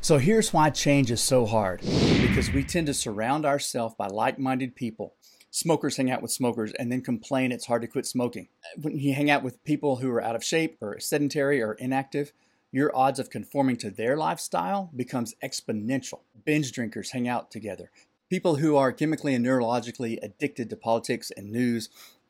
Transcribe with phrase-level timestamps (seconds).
[0.00, 4.38] So here's why change is so hard because we tend to surround ourselves by like
[4.38, 5.14] minded people.
[5.50, 8.48] Smokers hang out with smokers and then complain it's hard to quit smoking.
[8.80, 12.32] When you hang out with people who are out of shape or sedentary or inactive,
[12.70, 16.20] your odds of conforming to their lifestyle becomes exponential.
[16.44, 17.90] Binge drinkers hang out together.
[18.28, 21.88] People who are chemically and neurologically addicted to politics and news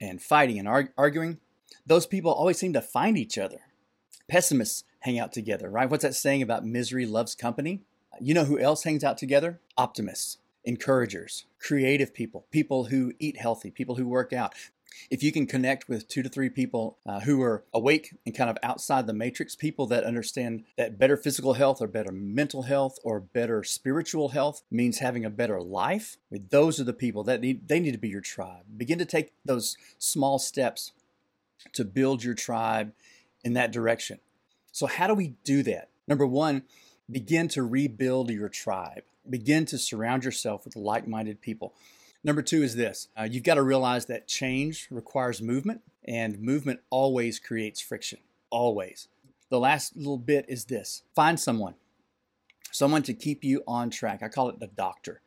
[0.00, 1.38] and fighting and arg- arguing,
[1.84, 3.60] those people always seem to find each other.
[4.28, 5.88] Pessimists hang out together, right?
[5.88, 7.80] What's that saying about misery loves company?
[8.20, 9.60] You know who else hangs out together?
[9.76, 14.54] Optimists, encouragers, creative people, people who eat healthy, people who work out.
[15.10, 18.50] If you can connect with two to three people uh, who are awake and kind
[18.50, 22.98] of outside the matrix, people that understand that better physical health or better mental health
[23.04, 26.16] or better spiritual health means having a better life,
[26.50, 28.64] those are the people that need, they need to be your tribe.
[28.76, 30.92] Begin to take those small steps
[31.72, 32.92] to build your tribe
[33.44, 34.18] in that direction.
[34.72, 35.88] So, how do we do that?
[36.06, 36.62] Number one,
[37.10, 39.02] begin to rebuild your tribe.
[39.28, 41.74] Begin to surround yourself with like minded people.
[42.24, 46.80] Number two is this uh, you've got to realize that change requires movement, and movement
[46.90, 48.18] always creates friction.
[48.50, 49.08] Always.
[49.50, 51.74] The last little bit is this find someone,
[52.70, 54.22] someone to keep you on track.
[54.22, 55.20] I call it the doctor.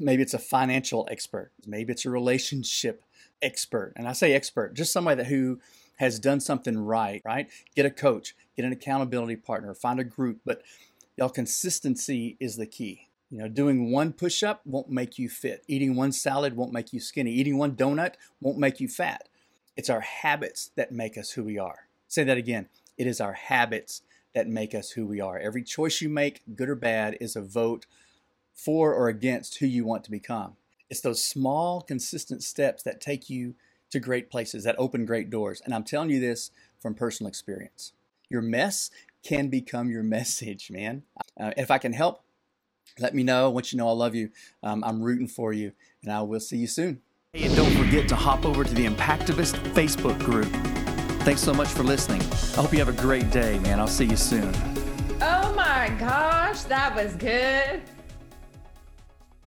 [0.00, 3.04] Maybe it's a financial expert, maybe it's a relationship
[3.40, 3.92] expert.
[3.96, 5.60] And I say expert, just somebody that who
[5.98, 7.48] has done something right, right?
[7.76, 10.40] Get a coach, get an accountability partner, find a group.
[10.44, 10.62] But
[11.16, 13.08] y'all, consistency is the key.
[13.30, 15.64] You know, doing one push up won't make you fit.
[15.68, 17.32] Eating one salad won't make you skinny.
[17.32, 19.28] Eating one donut won't make you fat.
[19.76, 21.88] It's our habits that make us who we are.
[22.06, 22.68] Say that again.
[22.96, 24.02] It is our habits
[24.34, 25.38] that make us who we are.
[25.38, 27.86] Every choice you make, good or bad, is a vote
[28.54, 30.56] for or against who you want to become.
[30.88, 33.54] It's those small, consistent steps that take you
[33.90, 35.62] to great places, that open great doors.
[35.64, 36.50] And I'm telling you this
[36.80, 37.92] from personal experience.
[38.28, 38.90] Your mess
[39.22, 41.02] can become your message, man.
[41.38, 42.22] Uh, if I can help,
[42.98, 43.46] let me know.
[43.46, 44.30] I want you to know I love you.
[44.62, 45.72] Um, I'm rooting for you,
[46.02, 47.00] and I will see you soon.
[47.32, 50.48] Hey, and don't forget to hop over to the Impactivist Facebook group.
[51.22, 52.22] Thanks so much for listening.
[52.22, 53.78] I hope you have a great day, man.
[53.78, 54.52] I'll see you soon.
[55.20, 57.82] Oh my gosh, that was good.